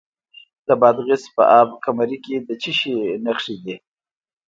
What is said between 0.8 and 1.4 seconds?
بادغیس